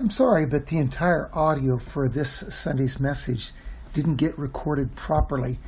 [0.00, 3.52] I'm sorry, but the entire audio for this Sunday's message
[3.92, 5.60] didn't get recorded properly,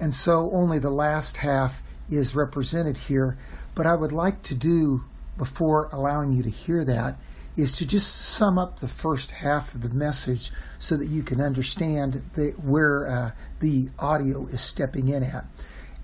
[0.00, 3.36] and so only the last half is represented here.
[3.74, 5.04] But I would like to do,
[5.36, 7.18] before allowing you to hear that,
[7.58, 11.42] is to just sum up the first half of the message so that you can
[11.42, 13.30] understand the, where uh,
[13.60, 15.44] the audio is stepping in at.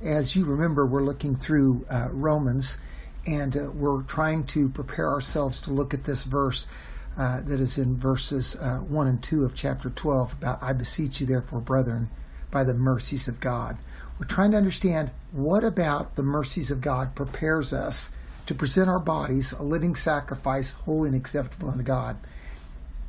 [0.02, 2.76] As you remember, we're looking through uh, Romans
[3.26, 6.66] and uh, we're trying to prepare ourselves to look at this verse
[7.20, 11.20] uh, that is in verses uh, 1 and 2 of chapter 12 about, I beseech
[11.20, 12.08] you, therefore, brethren,
[12.50, 13.76] by the mercies of God.
[14.18, 18.10] We're trying to understand what about the mercies of God prepares us
[18.46, 22.16] to present our bodies a living sacrifice, holy and acceptable unto God.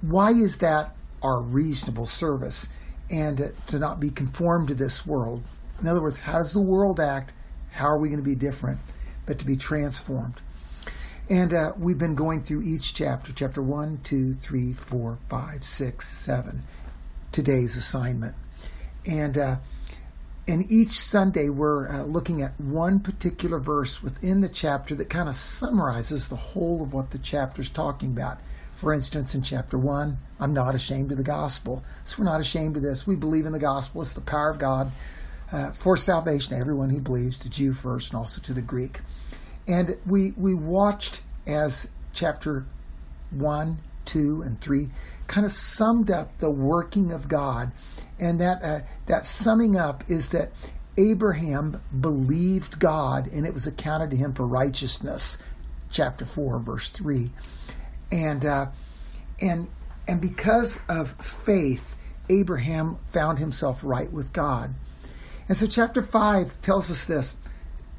[0.02, 0.94] Why is that
[1.24, 2.68] our reasonable service?
[3.10, 5.42] And to not be conformed to this world.
[5.80, 7.32] In other words, how does the world act?
[7.70, 8.82] How are we going to be different?
[9.26, 10.42] But to be transformed.
[11.32, 16.08] And uh, we've been going through each chapter, chapter 1, 2, 3, 4, 5, 6,
[16.08, 16.64] 7,
[17.32, 18.36] today's assignment.
[19.10, 19.56] And, uh,
[20.46, 25.30] and each Sunday we're uh, looking at one particular verse within the chapter that kind
[25.30, 28.38] of summarizes the whole of what the chapter is talking about.
[28.74, 31.82] For instance, in chapter 1, I'm not ashamed of the gospel.
[32.04, 33.08] So we're not ashamed of this.
[33.08, 34.02] We believe in the gospel.
[34.02, 34.92] It's the power of God
[35.54, 39.00] uh, for salvation to everyone who believes, to Jew first and also to the Greek.
[39.68, 42.66] And we, we watched as chapter
[43.32, 44.88] 1, 2, and 3
[45.28, 47.72] kind of summed up the working of God.
[48.20, 50.52] And that, uh, that summing up is that
[50.98, 55.38] Abraham believed God and it was accounted to him for righteousness.
[55.90, 57.32] Chapter 4, verse 3.
[58.12, 58.68] And, uh,
[59.42, 59.70] and,
[60.08, 61.96] and because of faith,
[62.30, 64.74] Abraham found himself right with God.
[65.48, 67.36] And so, chapter 5 tells us this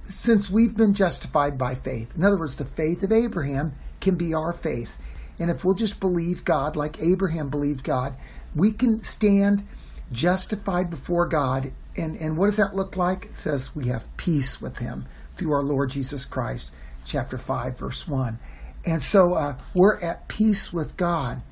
[0.03, 2.15] since we've been justified by faith.
[2.17, 4.99] In other words, the faith of Abraham can be our faith.
[5.39, 8.15] And if we'll just believe God like Abraham believed God,
[8.55, 9.63] we can stand
[10.11, 11.73] justified before God.
[11.97, 13.27] And, and what does that look like?
[13.27, 16.75] It says we have peace with him through our Lord Jesus Christ,
[17.05, 18.39] chapter 5, verse 1.
[18.85, 21.43] And so uh, we're at peace with God.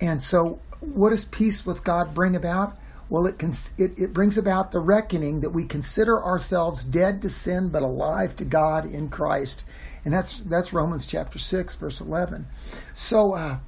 [0.00, 2.76] And so, what does peace with God bring about?
[3.14, 3.40] Well, it,
[3.78, 8.34] it, it brings about the reckoning that we consider ourselves dead to sin but alive
[8.34, 9.64] to God in Christ.
[10.04, 12.44] And that's, that's Romans chapter 6, verse 11.
[12.92, 13.58] So, uh,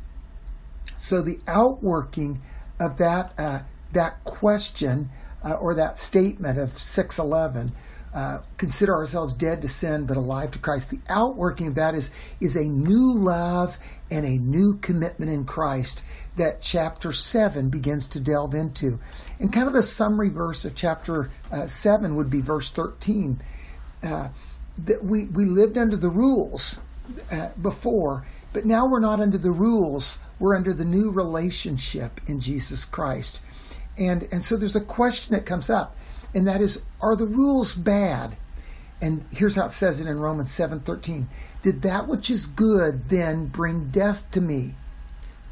[0.98, 2.40] so the outworking
[2.80, 3.60] of that, uh,
[3.92, 5.10] that question
[5.44, 7.70] uh, or that statement of 611
[8.16, 10.90] uh, consider ourselves dead to sin but alive to Christ.
[10.90, 13.78] The outworking of that is, is a new love
[14.10, 16.02] and a new commitment in Christ
[16.36, 18.98] that chapter 7 begins to delve into.
[19.38, 23.40] And kind of the summary verse of chapter uh, 7 would be verse 13.
[24.02, 24.28] Uh,
[24.84, 26.80] that we, we lived under the rules
[27.32, 30.18] uh, before, but now we're not under the rules.
[30.38, 33.42] We're under the new relationship in Jesus Christ.
[33.98, 35.96] And, and so there's a question that comes up
[36.34, 38.36] and that is, are the rules bad?
[39.00, 41.26] And here's how it says it in Romans 7:13.
[41.62, 44.74] Did that which is good then bring death to me?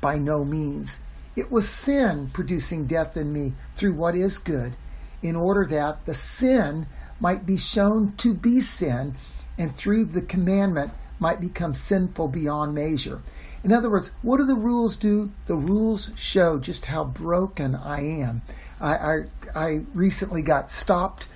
[0.04, 1.00] By no means.
[1.34, 4.76] It was sin producing death in me through what is good,
[5.22, 6.86] in order that the sin
[7.18, 9.14] might be shown to be sin,
[9.56, 13.22] and through the commandment might become sinful beyond measure.
[13.64, 15.32] In other words, what do the rules do?
[15.46, 18.42] The rules show just how broken I am.
[18.82, 21.28] I, I, I recently got stopped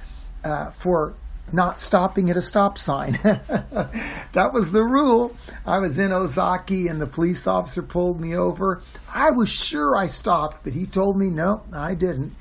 [0.45, 1.15] uh, for
[1.53, 3.13] not stopping at a stop sign.
[3.23, 5.35] that was the rule.
[5.67, 8.81] I was in Ozaki and the police officer pulled me over.
[9.15, 12.35] I was sure I stopped, but he told me no, I didn't.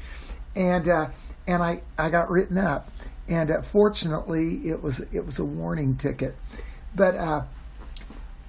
[0.55, 1.07] And uh,
[1.47, 2.89] and I, I got written up.
[3.29, 6.35] And uh, fortunately, it was it was a warning ticket.
[6.95, 7.41] But uh,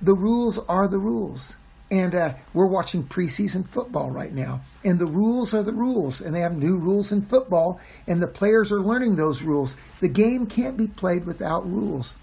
[0.00, 1.56] the rules are the rules.
[1.90, 4.60] And uh, we're watching preseason football right now.
[4.84, 6.20] And the rules are the rules.
[6.20, 7.80] And they have new rules in football.
[8.06, 9.76] And the players are learning those rules.
[10.00, 12.16] The game can't be played without rules.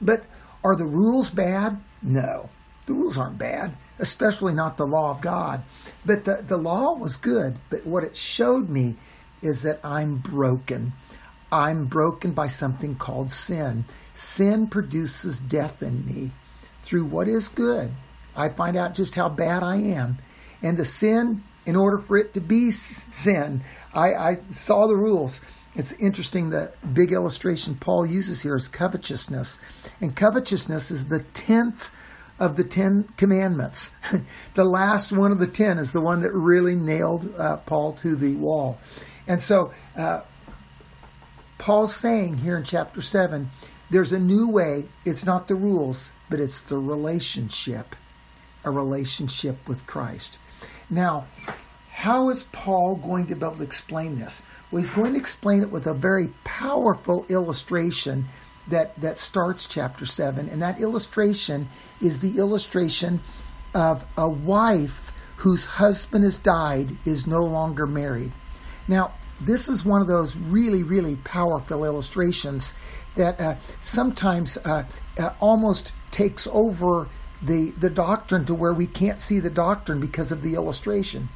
[0.00, 0.24] But
[0.64, 1.80] are the rules bad?
[2.02, 2.48] No.
[2.86, 5.62] The rules aren't bad, especially not the law of God.
[6.06, 7.58] But the, the law was good.
[7.68, 8.96] But what it showed me
[9.42, 10.94] is that I'm broken.
[11.52, 13.84] I'm broken by something called sin.
[14.14, 16.32] Sin produces death in me
[16.82, 17.92] through what is good
[18.36, 20.18] I find out just how bad I am.
[20.62, 23.62] And the sin, in order for it to be sin,
[23.94, 25.40] I, I saw the rules.
[25.74, 29.90] It's interesting the big illustration Paul uses here is covetousness.
[30.00, 31.90] And covetousness is the tenth
[32.38, 33.92] of the Ten Commandments.
[34.54, 38.16] the last one of the ten is the one that really nailed uh, Paul to
[38.16, 38.78] the wall.
[39.28, 40.22] And so uh,
[41.58, 43.50] Paul's saying here in chapter 7
[43.90, 44.88] there's a new way.
[45.04, 47.96] It's not the rules, but it's the relationship
[48.64, 50.38] a relationship with Christ.
[50.88, 51.26] Now,
[51.90, 54.42] how is Paul going to be able to explain this?
[54.70, 58.26] Well, he's going to explain it with a very powerful illustration
[58.68, 60.48] that, that starts chapter 7.
[60.48, 61.68] And that illustration
[62.00, 63.20] is the illustration
[63.74, 68.32] of a wife whose husband has died, is no longer married.
[68.88, 72.74] Now, this is one of those really, really powerful illustrations
[73.14, 74.84] that uh, sometimes uh,
[75.18, 77.08] uh, almost takes over
[77.42, 81.28] the, the doctrine to where we can't see the doctrine because of the illustration.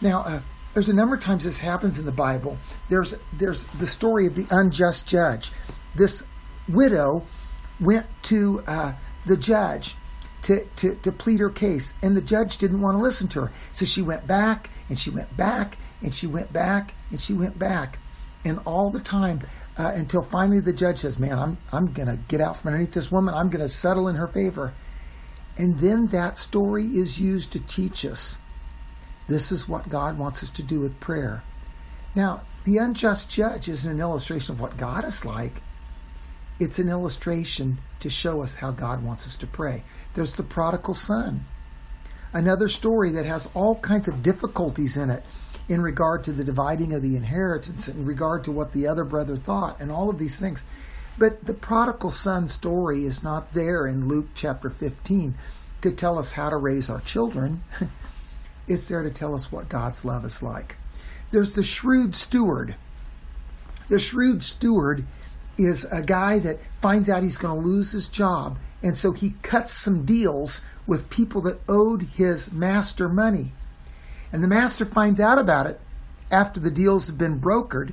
[0.00, 0.40] Now, uh,
[0.74, 2.58] there's a number of times this happens in the Bible.
[2.88, 5.52] There's there's the story of the unjust judge.
[5.94, 6.24] This
[6.68, 7.24] widow
[7.80, 8.92] went to uh,
[9.26, 9.94] the judge
[10.42, 13.52] to, to, to plead her case, and the judge didn't want to listen to her.
[13.72, 17.58] So she went back and she went back and she went back and she went
[17.58, 17.98] back.
[18.44, 19.40] And all the time
[19.78, 22.92] uh, until finally the judge says, Man, I'm, I'm going to get out from underneath
[22.92, 23.32] this woman.
[23.32, 24.74] I'm going to settle in her favor.
[25.56, 28.38] And then that story is used to teach us
[29.28, 31.42] this is what God wants us to do with prayer.
[32.14, 35.62] Now, the unjust judge isn't an illustration of what God is like.
[36.60, 39.82] It's an illustration to show us how God wants us to pray.
[40.14, 41.44] There's the prodigal son,
[42.32, 45.24] another story that has all kinds of difficulties in it
[45.68, 49.36] in regard to the dividing of the inheritance, in regard to what the other brother
[49.36, 50.64] thought, and all of these things.
[51.16, 55.34] But the prodigal son story is not there in Luke chapter 15
[55.82, 57.62] to tell us how to raise our children.
[58.68, 60.76] it's there to tell us what God's love is like.
[61.30, 62.76] There's the shrewd steward.
[63.88, 65.04] The shrewd steward
[65.56, 69.34] is a guy that finds out he's going to lose his job, and so he
[69.42, 73.52] cuts some deals with people that owed his master money.
[74.32, 75.80] And the master finds out about it
[76.30, 77.92] after the deals have been brokered,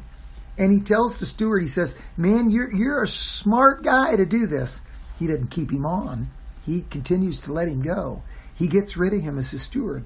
[0.61, 4.45] and he tells the steward, he says, Man, you're, you're a smart guy to do
[4.45, 4.83] this.
[5.17, 6.29] He doesn't keep him on,
[6.63, 8.21] he continues to let him go.
[8.53, 10.05] He gets rid of him as his steward.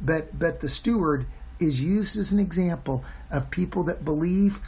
[0.00, 1.26] But, but the steward
[1.60, 4.60] is used as an example of people that believe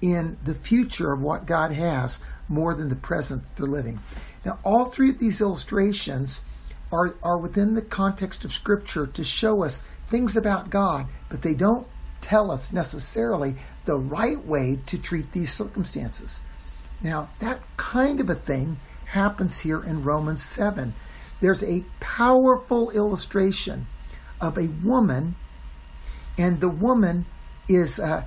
[0.00, 3.98] in the future of what God has more than the present that they're living.
[4.44, 6.44] Now, all three of these illustrations
[6.92, 11.54] are, are within the context of Scripture to show us things about God, but they
[11.54, 11.88] don't
[12.26, 16.42] tell us necessarily the right way to treat these circumstances.
[17.00, 20.92] Now, that kind of a thing happens here in Romans 7.
[21.40, 23.86] There's a powerful illustration
[24.40, 25.36] of a woman,
[26.36, 27.26] and the woman
[27.68, 28.24] is uh,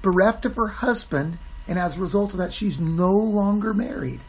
[0.00, 1.38] bereft of her husband,
[1.68, 4.20] and as a result of that, she's no longer married.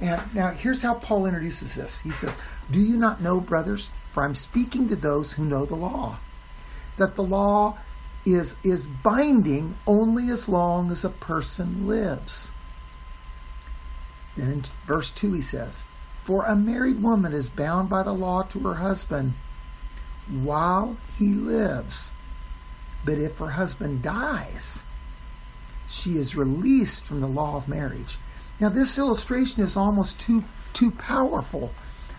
[0.00, 2.00] And now here's how Paul introduces this.
[2.00, 2.38] He says,
[2.70, 6.18] Do you not know, brothers, for I'm speaking to those who know the law,
[6.96, 7.76] that the law
[8.24, 12.52] is, is binding only as long as a person lives.
[14.36, 15.84] Then in verse 2 he says,
[16.24, 19.34] For a married woman is bound by the law to her husband
[20.28, 22.12] while he lives.
[23.04, 24.86] But if her husband dies,
[25.86, 28.18] she is released from the law of marriage.
[28.60, 31.74] Now, this illustration is almost too too powerful.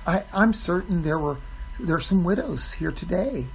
[0.06, 1.38] I, I'm certain there were
[1.80, 3.48] there are some widows here today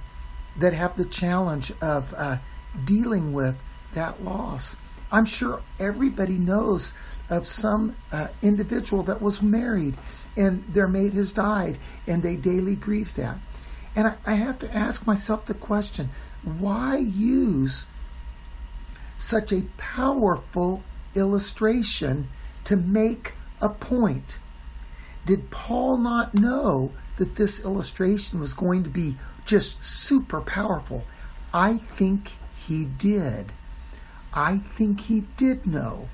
[0.59, 2.37] that have the challenge of uh,
[2.83, 3.63] dealing with
[3.93, 4.75] that loss.
[5.11, 6.93] I'm sure everybody knows
[7.29, 9.97] of some uh, individual that was married
[10.37, 13.39] and their mate has died and they daily grieve that.
[13.95, 16.09] And I, I have to ask myself the question
[16.43, 17.87] why use
[19.17, 20.83] such a powerful
[21.15, 22.29] illustration
[22.63, 24.39] to make a point?
[25.25, 29.17] Did Paul not know that this illustration was going to be
[29.49, 31.05] just super powerful?
[31.51, 33.53] I think he did.
[34.31, 36.07] I think he did know.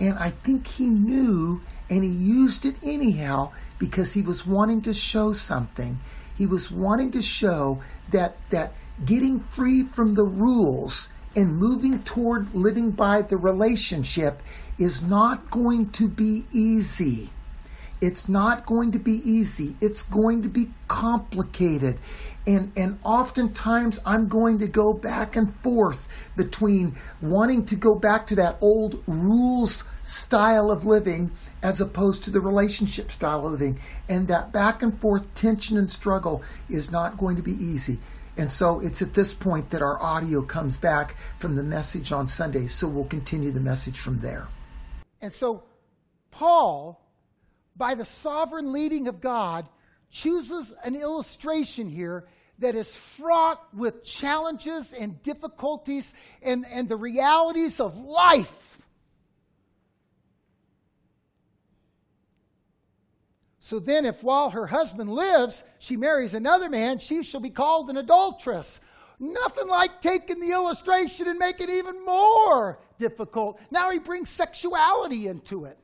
[0.00, 4.92] And I think he knew and he used it anyhow because he was wanting to
[4.92, 6.00] show something.
[6.36, 8.72] He was wanting to show that that
[9.04, 14.42] getting free from the rules and moving toward living by the relationship
[14.76, 17.30] is not going to be easy.
[18.02, 19.76] It's not going to be easy.
[19.80, 22.00] It's going to be complicated.
[22.48, 28.26] And, and oftentimes I'm going to go back and forth between wanting to go back
[28.26, 31.30] to that old rules style of living
[31.62, 33.78] as opposed to the relationship style of living.
[34.08, 38.00] And that back and forth tension and struggle is not going to be easy.
[38.36, 42.26] And so it's at this point that our audio comes back from the message on
[42.26, 42.66] Sunday.
[42.66, 44.48] So we'll continue the message from there.
[45.20, 45.62] And so
[46.32, 47.01] Paul
[47.76, 49.68] by the sovereign leading of God,
[50.10, 52.26] chooses an illustration here
[52.58, 58.78] that is fraught with challenges and difficulties and, and the realities of life.
[63.60, 67.88] So then, if while her husband lives, she marries another man, she shall be called
[67.90, 68.80] an adulteress.
[69.18, 73.60] Nothing like taking the illustration and making it even more difficult.
[73.70, 75.78] Now he brings sexuality into it.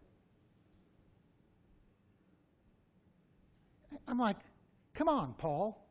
[4.09, 4.39] I'm like,
[4.95, 5.87] come on, Paul.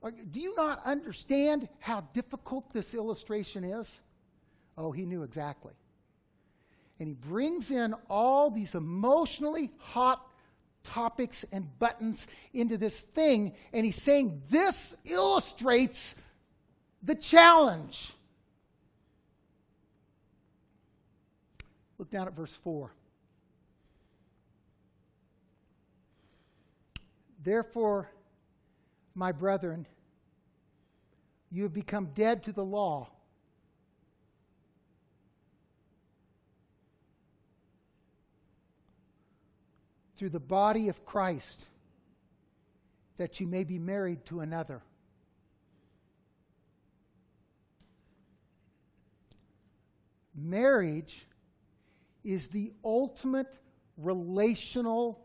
[0.00, 4.00] Like, do you not understand how difficult this illustration is?
[4.78, 5.72] Oh, he knew exactly.
[7.00, 10.24] And he brings in all these emotionally hot
[10.84, 16.14] topics and buttons into this thing, and he's saying this illustrates
[17.02, 18.12] the challenge.
[21.98, 22.92] Look down at verse 4.
[27.44, 28.10] Therefore,
[29.14, 29.86] my brethren,
[31.50, 33.10] you have become dead to the law.
[40.16, 41.66] Through the body of Christ,
[43.18, 44.80] that you may be married to another.
[50.34, 51.26] Marriage
[52.24, 53.58] is the ultimate
[53.98, 55.23] relational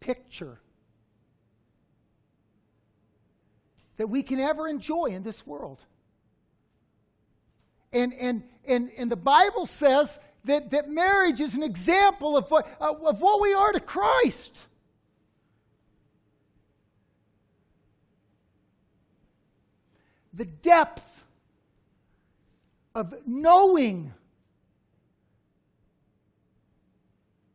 [0.00, 0.58] picture
[3.96, 5.78] that we can ever enjoy in this world.
[7.92, 12.66] And, and, and, and the Bible says that, that marriage is an example of what,
[12.80, 14.56] of what we are to Christ.
[20.32, 21.24] The depth
[22.94, 24.14] of knowing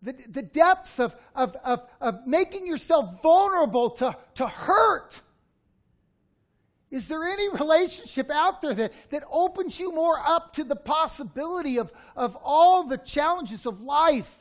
[0.05, 5.19] the, the depths of, of, of, of making yourself vulnerable to, to hurt.
[6.91, 11.79] Is there any relationship out there that, that opens you more up to the possibility
[11.79, 14.31] of, of all the challenges of life?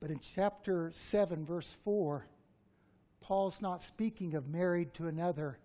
[0.00, 2.26] But in chapter 7, verse 4,
[3.20, 5.58] Paul's not speaking of married to another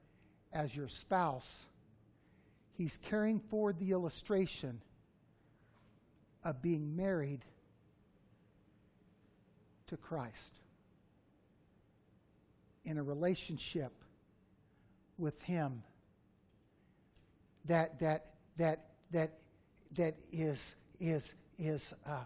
[0.54, 1.66] as your spouse.
[2.80, 4.80] He's carrying forward the illustration
[6.46, 7.44] of being married
[9.88, 10.54] to Christ
[12.86, 13.92] in a relationship
[15.18, 15.84] with him
[17.66, 19.34] that that that that
[19.98, 22.24] that is is is uh,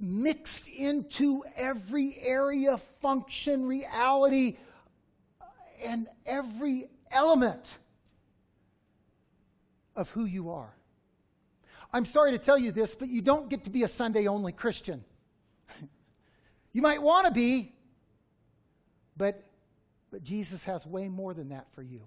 [0.00, 4.56] mixed into every area, function, reality,
[5.84, 7.76] and every element
[9.98, 10.74] of who you are.
[11.92, 14.52] I'm sorry to tell you this, but you don't get to be a Sunday only
[14.52, 15.04] Christian.
[16.72, 17.74] you might want to be,
[19.16, 19.44] but,
[20.10, 22.00] but Jesus has way more than that for you.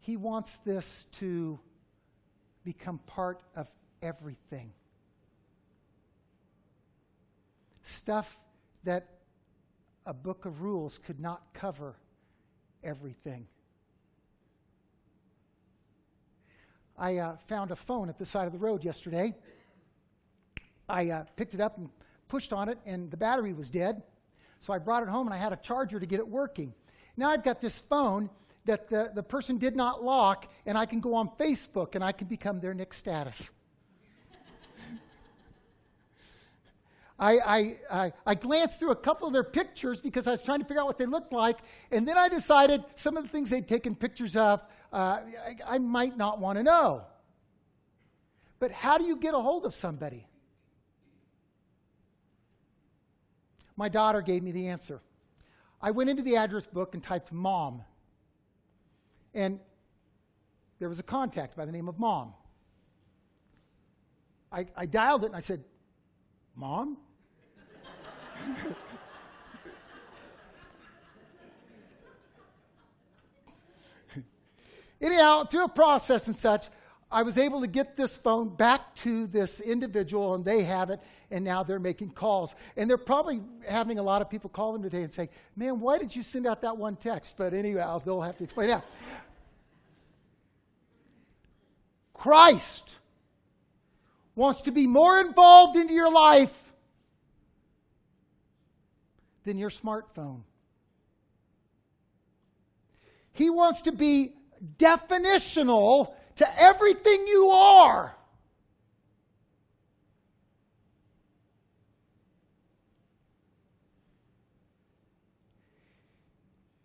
[0.00, 1.60] He wants this to
[2.64, 3.70] become part of
[4.02, 4.72] everything
[7.86, 8.38] stuff
[8.84, 9.06] that
[10.04, 11.96] a book of rules could not cover
[12.82, 13.46] everything.
[16.98, 19.34] I uh, found a phone at the side of the road yesterday.
[20.88, 21.90] I uh, picked it up and
[22.28, 24.02] pushed on it, and the battery was dead.
[24.60, 26.72] So I brought it home and I had a charger to get it working.
[27.16, 28.30] Now I've got this phone
[28.64, 32.12] that the, the person did not lock, and I can go on Facebook and I
[32.12, 33.50] can become their next status.
[37.18, 40.58] I, I, I, I, glanced through a couple of their pictures because I was trying
[40.58, 41.58] to figure out what they looked like.
[41.90, 44.60] And then I decided some of the things they'd taken pictures of,
[44.92, 47.04] uh, I, I might not want to know.
[48.58, 50.26] But how do you get a hold of somebody?
[53.76, 55.00] My daughter gave me the answer.
[55.80, 57.82] I went into the address book and typed mom.
[59.32, 59.58] And
[60.78, 62.34] there was a contact by the name of mom.
[64.52, 65.64] I, I dialed it and I said,
[66.56, 66.96] Mom?
[75.00, 76.68] Anyhow, through a process and such,
[77.10, 81.00] I was able to get this phone back to this individual, and they have it,
[81.30, 82.54] and now they're making calls.
[82.76, 85.98] And they're probably having a lot of people call them today and say, Man, why
[85.98, 87.34] did you send out that one text?
[87.36, 88.84] But anyhow, they'll have to explain that.
[92.12, 92.96] Christ
[94.34, 96.65] wants to be more involved into your life
[99.46, 100.40] than your smartphone.
[103.32, 104.34] He wants to be
[104.76, 108.14] definitional to everything you are.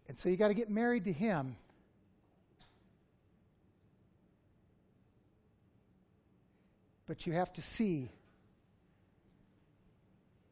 [0.08, 1.56] And so you got to get married to him.
[7.08, 8.12] But you have to see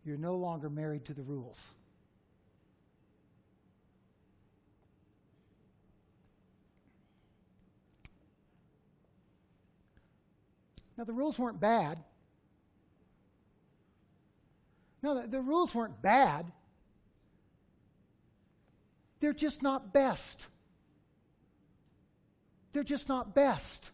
[0.04, 1.68] you're no longer married to the rules.
[11.00, 11.98] Now, the rules weren't bad.
[15.02, 16.52] No, the, the rules weren't bad.
[19.22, 20.46] They're just not best.
[22.74, 23.92] They're just not best.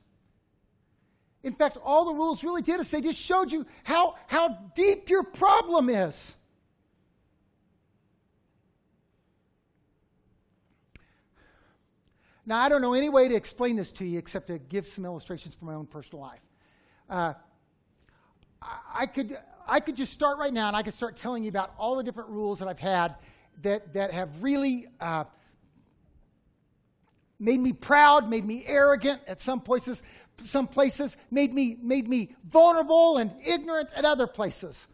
[1.43, 5.07] In fact, all the rules really did is they just showed you how, how deep
[5.07, 6.35] your problem is.
[12.47, 15.05] Now, I don't know any way to explain this to you except to give some
[15.05, 16.41] illustrations from my own personal life.
[17.09, 17.33] Uh,
[18.93, 21.73] I could I could just start right now and I could start telling you about
[21.77, 23.15] all the different rules that I've had
[23.61, 25.25] that that have really uh,
[27.39, 30.01] made me proud, made me arrogant at some places,
[30.43, 34.87] some places made me made me vulnerable and ignorant at other places.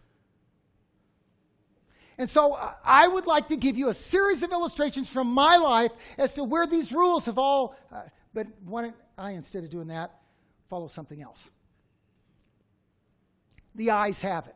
[2.18, 5.56] And so uh, I would like to give you a series of illustrations from my
[5.56, 7.75] life as to where these rules have all.
[7.91, 8.03] Uh,
[8.34, 10.20] but why don't I, instead of doing that,
[10.70, 11.50] follow something else?
[13.75, 14.56] The eyes have it.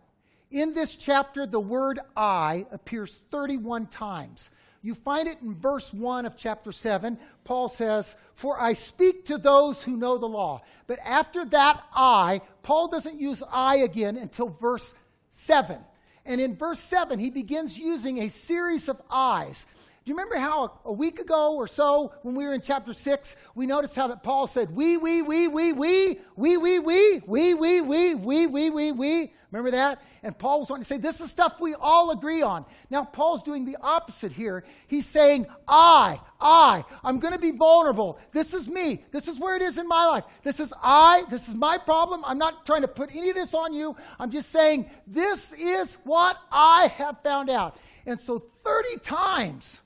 [0.52, 4.50] In this chapter, the word I appears 31 times.
[4.82, 7.18] You find it in verse 1 of chapter 7.
[7.44, 10.62] Paul says, For I speak to those who know the law.
[10.86, 14.94] But after that I, Paul doesn't use I again until verse
[15.32, 15.80] 7.
[16.24, 19.66] And in verse 7, he begins using a series of I's.
[20.06, 23.36] Do you remember how a, week ago or so, when we were in chapter 6,
[23.56, 27.54] we noticed how that Paul said, we, we, we, we, we, we, we, we, we,
[27.56, 29.34] we, we, we, we, we, we.
[29.50, 30.04] Remember that?
[30.22, 32.66] And Paul was wanting to say, this is stuff we all agree on.
[32.92, 34.64] Now, Paul's doing the opposite here.
[34.86, 38.20] He's saying, I, I, I'm going to be vulnerable.
[38.32, 39.06] This is me.
[39.12, 40.26] This is where it is in my life.
[40.44, 41.24] This is I.
[41.32, 42.22] This is my problem.
[42.28, 43.96] I'm not trying to put any of this on you.
[44.20, 47.76] I'm just saying, this is what I have found out.
[48.06, 49.82] And so 30 times,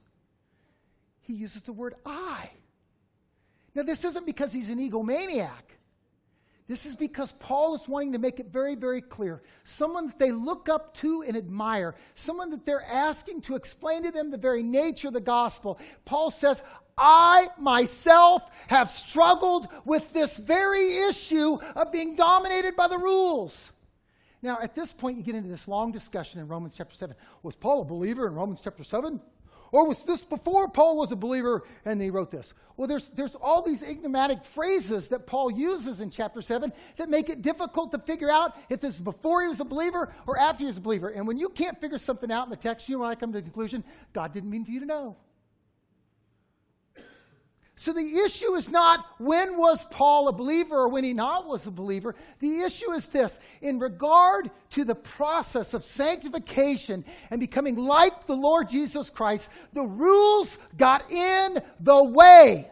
[1.29, 2.49] he uses the word I.
[3.75, 5.77] Now, this isn't because he's an egomaniac.
[6.67, 9.43] This is because Paul is wanting to make it very, very clear.
[9.63, 14.11] Someone that they look up to and admire, someone that they're asking to explain to
[14.11, 15.79] them the very nature of the gospel.
[16.03, 16.63] Paul says,
[16.97, 23.71] I myself have struggled with this very issue of being dominated by the rules.
[24.41, 27.15] Now, at this point, you get into this long discussion in Romans chapter 7.
[27.43, 29.21] Was Paul a believer in Romans chapter 7?
[29.71, 32.53] Or was this before Paul was a believer and he wrote this?
[32.77, 37.29] Well, there's, there's all these enigmatic phrases that Paul uses in chapter 7 that make
[37.29, 40.63] it difficult to figure out if this is before he was a believer or after
[40.63, 41.09] he was a believer.
[41.09, 43.39] And when you can't figure something out in the text, you know, I come to
[43.39, 45.17] the conclusion God didn't mean for you to know.
[47.79, 51.65] So the issue is not when was Paul a believer or when he not was
[51.65, 52.13] a believer.
[52.39, 58.35] The issue is this in regard to the process of sanctification and becoming like the
[58.35, 62.69] Lord Jesus Christ, the rules got in the way.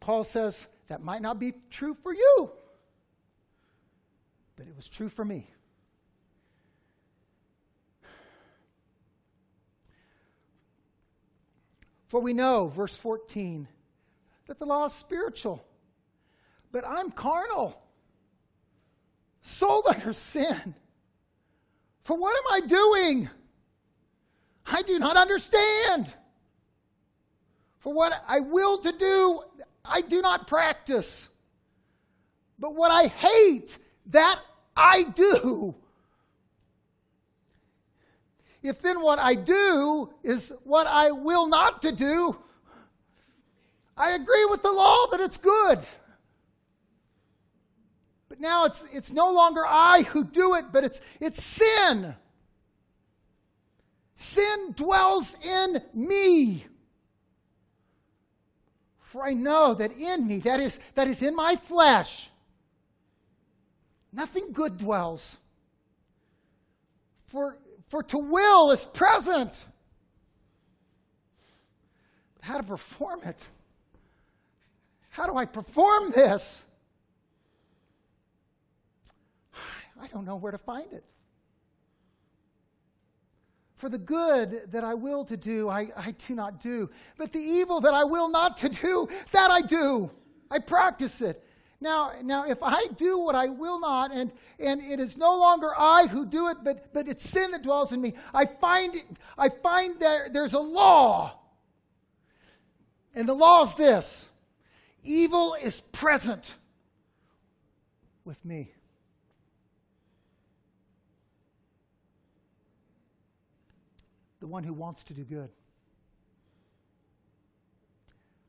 [0.00, 2.50] Paul says that might not be true for you,
[4.56, 5.48] but it was true for me.
[12.16, 13.68] For we know, verse 14,
[14.46, 15.62] that the law is spiritual,
[16.72, 17.78] but I'm carnal,
[19.42, 20.74] sold under sin.
[22.04, 23.28] For what am I doing?
[24.64, 26.10] I do not understand.
[27.80, 29.42] For what I will to do,
[29.84, 31.28] I do not practice.
[32.58, 33.76] But what I hate,
[34.06, 34.40] that
[34.74, 35.74] I do.
[38.66, 42.36] If then what I do is what I will not to do,
[43.96, 45.80] I agree with the law that it's good.
[48.28, 52.16] But now it's, it's no longer I who do it, but it's, it's sin.
[54.16, 56.66] Sin dwells in me.
[58.98, 62.28] For I know that in me, that is, that is in my flesh,
[64.12, 65.36] nothing good dwells.
[67.28, 69.64] For for to will is present.
[72.34, 73.38] But how to perform it?
[75.10, 76.64] How do I perform this?
[80.00, 81.04] I don't know where to find it.
[83.76, 86.90] For the good that I will to do, I, I do not do.
[87.18, 90.10] But the evil that I will not to do, that I do.
[90.50, 91.45] I practice it.
[91.80, 95.72] Now, now, if I do what I will not, and, and it is no longer
[95.76, 98.94] I who do it, but, but it's sin that dwells in me, I find,
[99.36, 101.38] I find there, there's a law.
[103.14, 104.28] And the law is this
[105.02, 106.54] Evil is present
[108.24, 108.72] with me.
[114.40, 115.50] The one who wants to do good.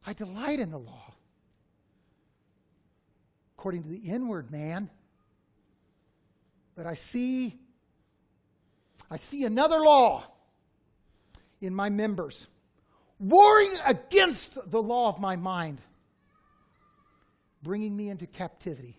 [0.06, 1.14] I delight in the law.
[3.58, 4.90] According to the inward man.
[6.76, 7.60] But I see
[9.10, 10.26] I see another law
[11.62, 12.48] in my members,
[13.20, 15.82] warring against the law of my mind,
[17.64, 18.98] bringing me into captivity.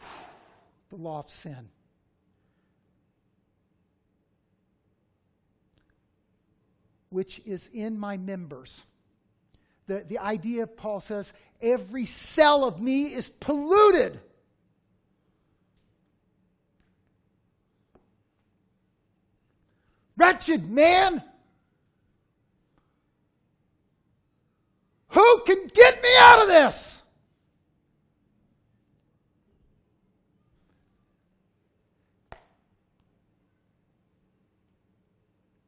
[0.90, 1.68] The law of sin.
[7.10, 8.84] Which is in my members.
[9.88, 14.20] The, the idea, Paul says, every cell of me is polluted
[20.18, 21.22] Wretched man!
[25.10, 27.02] Who can get me out of this?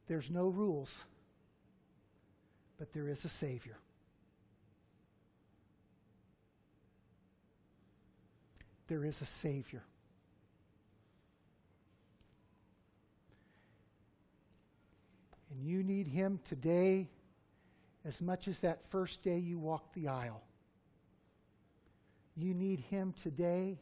[0.08, 1.04] There's no rules,
[2.76, 3.76] but there is a Savior.
[8.90, 9.84] There is a Savior.
[15.48, 17.08] And you need Him today
[18.04, 20.42] as much as that first day you walked the aisle.
[22.36, 23.78] You need Him today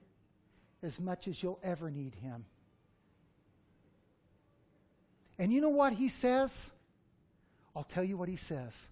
[0.83, 2.45] as much as you'll ever need Him.
[5.39, 6.71] And you know what He says?
[7.75, 8.91] I'll tell you what He says.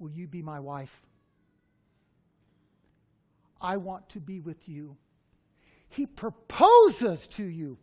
[0.00, 1.06] Will you be my wife?
[3.60, 4.96] I want to be with you.
[5.88, 7.78] He proposes to you.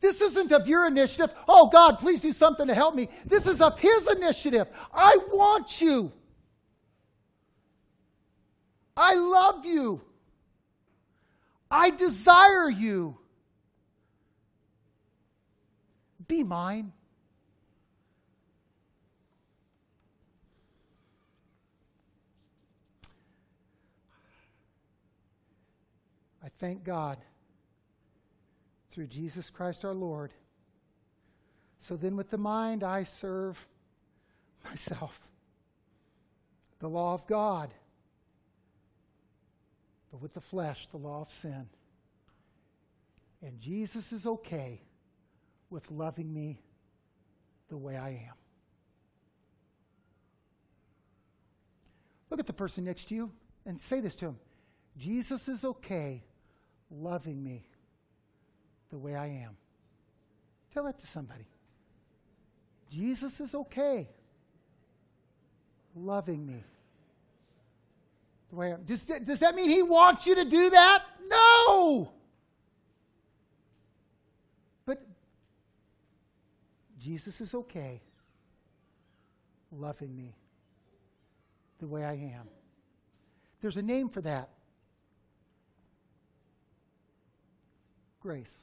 [0.00, 1.34] This isn't of your initiative.
[1.48, 3.08] Oh, God, please do something to help me.
[3.24, 4.66] This is of His initiative.
[4.92, 6.12] I want you.
[8.96, 10.02] I love you.
[11.70, 13.16] I desire you.
[16.28, 16.92] Be mine.
[26.62, 27.18] Thank God
[28.90, 30.32] through Jesus Christ our Lord.
[31.80, 33.66] So then, with the mind, I serve
[34.64, 35.20] myself,
[36.78, 37.74] the law of God,
[40.12, 41.66] but with the flesh, the law of sin.
[43.42, 44.82] And Jesus is okay
[45.68, 46.60] with loving me
[47.70, 48.36] the way I am.
[52.30, 53.32] Look at the person next to you
[53.66, 54.38] and say this to him
[54.96, 56.22] Jesus is okay
[56.92, 57.66] loving me
[58.90, 59.56] the way I am.
[60.72, 61.46] Tell that to somebody.
[62.90, 64.08] Jesus is okay
[65.94, 66.64] loving me
[68.50, 68.82] the way I am.
[68.84, 71.02] Does, does that mean he wants you to do that?
[71.26, 72.12] No!
[74.84, 75.06] But
[76.98, 78.02] Jesus is okay
[79.70, 80.34] loving me
[81.80, 82.48] the way I am.
[83.60, 84.50] There's a name for that
[88.22, 88.62] grace.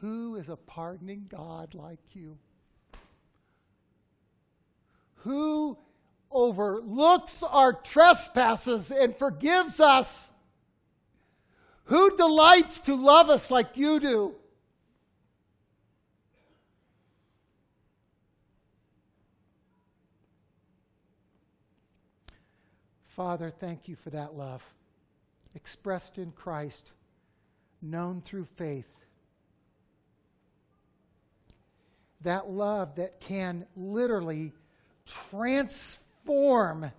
[0.00, 2.38] Who is a pardoning God like you?
[5.16, 5.76] Who
[6.32, 10.30] overlooks our trespasses and forgives us?
[11.84, 14.34] Who delights to love us like you do?
[23.20, 24.64] Father, thank you for that love
[25.54, 26.90] expressed in Christ,
[27.82, 28.88] known through faith
[32.22, 34.54] that love that can literally
[35.04, 36.90] transform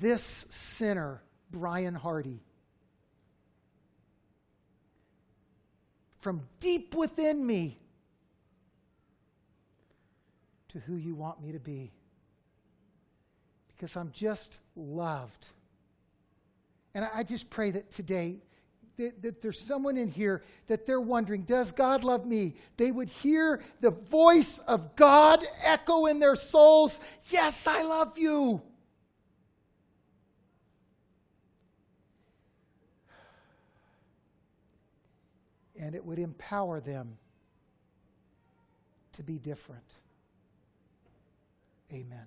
[0.00, 2.40] this sinner, Brian Hardy.
[6.20, 7.78] From deep within me
[10.70, 11.92] to who you want me to be.
[13.68, 15.44] Because I'm just loved.
[16.98, 18.40] And I just pray that today
[18.96, 22.56] that, that there's someone in here that they're wondering, does God love me?
[22.76, 26.98] They would hear the voice of God echo in their souls,
[27.30, 28.60] yes, I love you.
[35.78, 37.16] And it would empower them
[39.12, 39.86] to be different.
[41.92, 42.26] Amen.